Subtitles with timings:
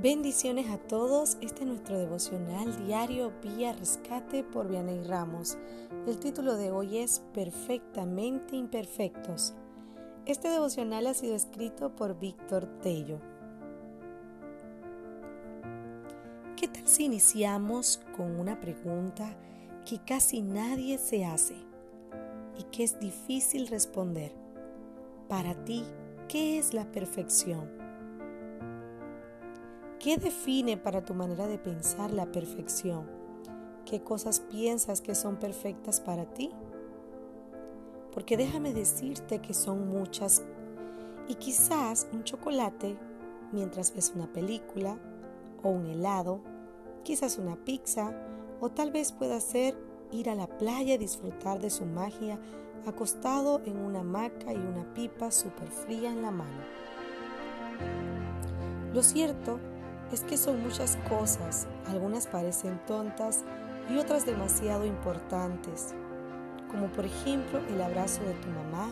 [0.00, 1.38] Bendiciones a todos.
[1.40, 5.58] Este es nuestro devocional diario Vía Rescate por Vianey Ramos.
[6.06, 9.54] El título de hoy es Perfectamente Imperfectos.
[10.24, 13.18] Este devocional ha sido escrito por Víctor Tello.
[16.54, 19.36] ¿Qué tal si iniciamos con una pregunta
[19.84, 21.56] que casi nadie se hace
[22.56, 24.30] y que es difícil responder?
[25.28, 25.82] Para ti,
[26.28, 27.87] ¿qué es la perfección?
[30.00, 33.10] ¿Qué define para tu manera de pensar la perfección?
[33.84, 36.52] ¿Qué cosas piensas que son perfectas para ti?
[38.14, 40.44] Porque déjame decirte que son muchas
[41.26, 42.96] y quizás un chocolate
[43.50, 45.00] mientras ves una película
[45.64, 46.42] o un helado,
[47.02, 48.14] quizás una pizza
[48.60, 49.76] o tal vez pueda ser
[50.12, 52.38] ir a la playa y disfrutar de su magia
[52.86, 56.62] acostado en una hamaca y una pipa súper fría en la mano.
[58.94, 59.58] Lo cierto
[60.12, 63.44] es que son muchas cosas, algunas parecen tontas
[63.90, 65.94] y otras demasiado importantes,
[66.70, 68.88] como por ejemplo el abrazo de tu mamá,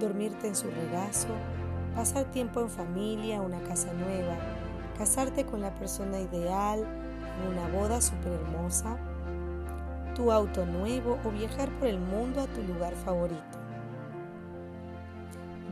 [0.00, 1.28] dormirte en su regazo,
[1.94, 4.36] pasar tiempo en familia, una casa nueva,
[4.96, 6.84] casarte con la persona ideal,
[7.50, 8.96] una boda súper hermosa,
[10.14, 13.58] tu auto nuevo o viajar por el mundo a tu lugar favorito.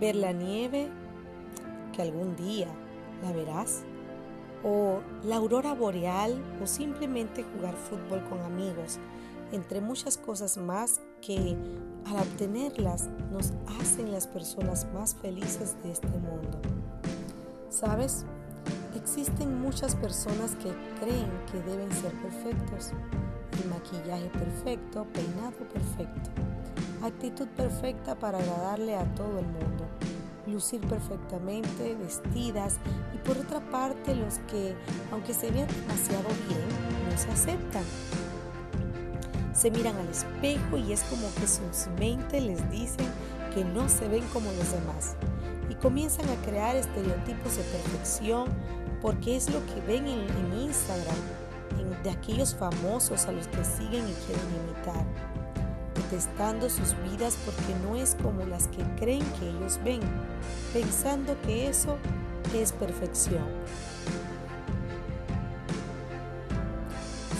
[0.00, 0.90] Ver la nieve,
[1.92, 2.68] que algún día
[3.22, 3.84] la verás
[4.64, 8.98] o la aurora boreal o simplemente jugar fútbol con amigos,
[9.52, 11.56] entre muchas cosas más que
[12.06, 16.60] al obtenerlas nos hacen las personas más felices de este mundo.
[17.68, 18.24] ¿Sabes?
[18.96, 22.92] Existen muchas personas que creen que deben ser perfectos.
[23.62, 26.30] El maquillaje perfecto, peinado perfecto,
[27.02, 29.86] actitud perfecta para agradarle a todo el mundo
[30.54, 32.76] lucir perfectamente vestidas
[33.12, 34.74] y por otra parte los que,
[35.10, 37.84] aunque se vean demasiado bien, no se aceptan.
[39.52, 43.06] Se miran al espejo y es como que sus mentes les dicen
[43.52, 45.16] que no se ven como los demás
[45.68, 48.48] y comienzan a crear estereotipos de perfección
[49.00, 51.16] porque es lo que ven en, Instagram,
[52.02, 55.04] de aquellos famosos a los que siguen y quieren imitar
[56.14, 60.00] detestando sus vidas porque no es como las que creen que ellos ven,
[60.72, 61.96] pensando que eso
[62.54, 63.44] es perfección.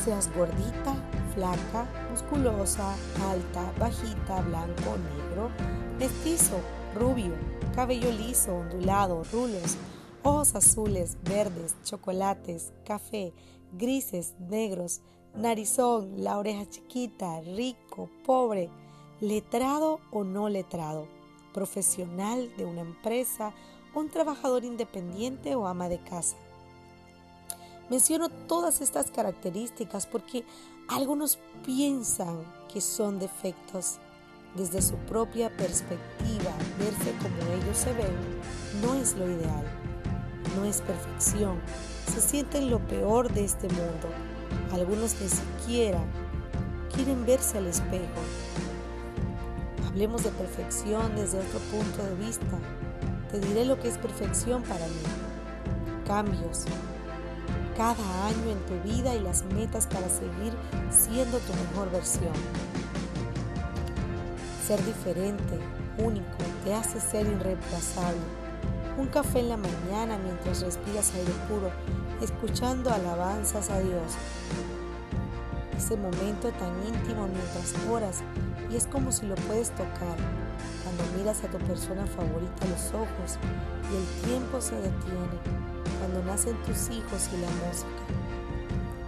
[0.05, 0.97] Seas gordita,
[1.35, 2.95] flaca, musculosa,
[3.31, 5.51] alta, bajita, blanco, negro,
[5.99, 6.59] mestizo,
[6.97, 7.33] rubio,
[7.77, 9.77] cabello liso, ondulado, rulos,
[10.25, 13.33] ojos azules, verdes, chocolates, café,
[13.73, 15.01] grises, negros,
[15.37, 18.71] narizón, la oreja chiquita, rico, pobre,
[19.21, 21.09] letrado o no letrado,
[21.53, 23.53] profesional de una empresa,
[23.95, 26.37] un trabajador independiente o ama de casa.
[27.91, 30.45] Menciono todas estas características porque
[30.89, 33.99] algunos piensan que son defectos.
[34.55, 38.41] Desde su propia perspectiva, verse como ellos se ven
[38.81, 39.65] no es lo ideal,
[40.57, 41.61] no es perfección.
[42.07, 44.09] Se sienten lo peor de este mundo
[44.73, 46.01] algunos ni siquiera
[46.95, 48.21] quieren verse al espejo.
[49.87, 52.59] Hablemos de perfección desde otro punto de vista.
[53.31, 55.03] Te diré lo que es perfección para mí.
[56.07, 56.65] Cambios.
[57.77, 60.53] Cada año en tu vida y las metas para seguir
[60.91, 62.33] siendo tu mejor versión.
[64.67, 65.59] Ser diferente,
[65.99, 66.25] único,
[66.65, 68.44] te hace ser irreemplazable.
[68.97, 71.71] Un café en la mañana mientras respiras aire puro
[72.21, 74.13] escuchando alabanzas a Dios.
[75.77, 78.23] Ese momento tan íntimo mientras oras
[78.71, 80.17] y es como si lo puedes tocar
[80.85, 83.39] cuando miras a tu persona favorita los ojos
[83.91, 85.41] y el tiempo se detiene
[85.99, 88.05] cuando nacen tus hijos y la música.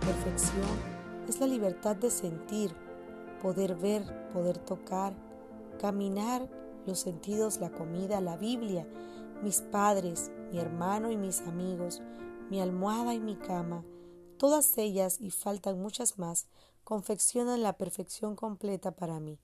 [0.00, 0.96] Perfección
[1.28, 2.74] es la libertad de sentir,
[3.40, 4.02] poder ver,
[4.32, 5.12] poder tocar,
[5.80, 6.48] caminar,
[6.86, 8.86] los sentidos, la comida, la Biblia,
[9.42, 12.02] mis padres, mi hermano y mis amigos,
[12.50, 13.84] mi almohada y mi cama,
[14.38, 16.46] todas ellas y faltan muchas más,
[16.84, 19.38] confeccionan la perfección completa para mí.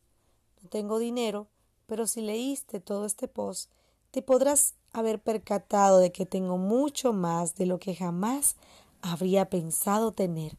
[0.62, 1.48] No tengo dinero,
[1.86, 3.70] pero si leíste todo este post,
[4.10, 8.56] te podrás haber percatado de que tengo mucho más de lo que jamás
[9.00, 10.58] habría pensado tener.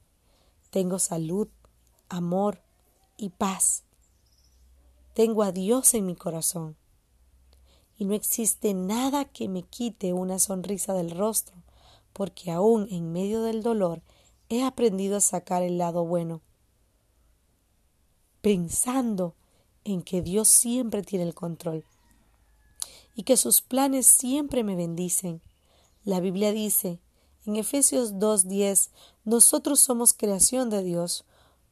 [0.71, 1.47] Tengo salud,
[2.09, 2.61] amor
[3.15, 3.83] y paz.
[5.13, 6.75] Tengo a Dios en mi corazón.
[8.03, 11.55] Y no existe nada que me quite una sonrisa del rostro
[12.11, 14.01] porque aún en medio del dolor
[14.49, 16.41] he aprendido a sacar el lado bueno,
[18.41, 19.35] pensando
[19.85, 21.85] en que Dios siempre tiene el control
[23.15, 25.41] y que sus planes siempre me bendicen.
[26.03, 26.99] La Biblia dice
[27.45, 28.89] En Efesios 2.10,
[29.23, 31.23] nosotros somos creación de Dios.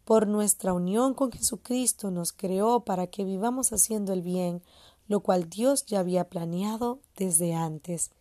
[0.06, 4.63] Por nuestra unión con Jesucristo nos creó para que vivamos haciendo el bien,
[5.11, 8.11] lo cual Dios ya había planeado desde antes.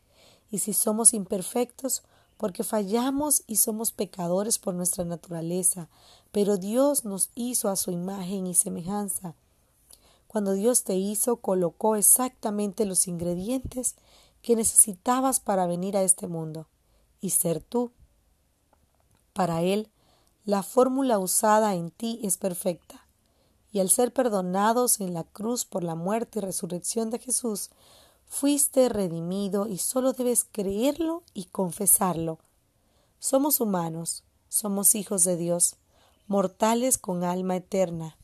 [0.51, 2.03] Y si somos imperfectos,
[2.37, 5.89] porque fallamos y somos pecadores por nuestra naturaleza,
[6.33, 9.37] pero Dios nos hizo a su imagen y semejanza.
[10.27, 13.95] Cuando Dios te hizo, colocó exactamente los ingredientes
[14.43, 16.67] que necesitabas para venir a este mundo
[17.21, 17.93] y ser tú.
[19.33, 19.89] Para Él,
[20.45, 23.07] la fórmula usada en ti es perfecta,
[23.73, 27.71] y al ser perdonados en la cruz por la muerte y resurrección de Jesús,
[28.27, 32.39] fuiste redimido y solo debes creerlo y confesarlo.
[33.19, 35.77] Somos humanos, somos hijos de Dios,
[36.27, 38.17] mortales con alma eterna.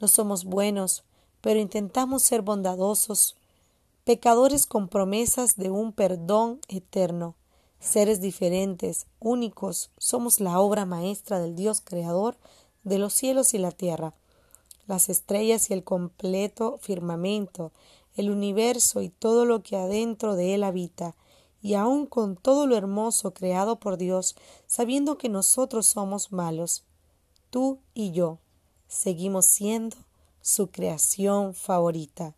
[0.00, 1.04] No somos buenos,
[1.40, 3.36] pero intentamos ser bondadosos,
[4.04, 7.36] pecadores con promesas de un perdón eterno,
[7.80, 12.36] seres diferentes, únicos, somos la obra maestra del Dios creador
[12.82, 14.14] de los cielos y la tierra,
[14.90, 17.70] las estrellas y el completo firmamento,
[18.16, 21.14] el universo y todo lo que adentro de él habita,
[21.62, 24.34] y aun con todo lo hermoso creado por Dios,
[24.66, 26.82] sabiendo que nosotros somos malos,
[27.50, 28.40] tú y yo
[28.88, 29.96] seguimos siendo
[30.40, 32.34] su creación favorita,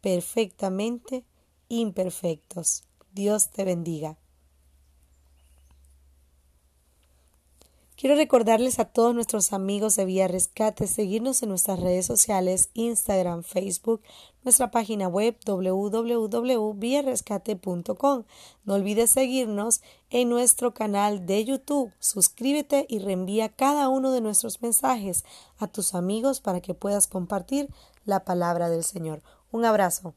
[0.00, 1.24] perfectamente
[1.68, 2.84] imperfectos.
[3.10, 4.18] Dios te bendiga.
[7.98, 13.42] Quiero recordarles a todos nuestros amigos de Vía Rescate seguirnos en nuestras redes sociales, Instagram,
[13.42, 14.02] Facebook,
[14.44, 18.22] nuestra página web www.viarescate.com.
[18.64, 21.92] No olvides seguirnos en nuestro canal de YouTube.
[21.98, 25.24] Suscríbete y reenvía cada uno de nuestros mensajes
[25.58, 27.68] a tus amigos para que puedas compartir
[28.04, 29.22] la palabra del Señor.
[29.50, 30.14] Un abrazo.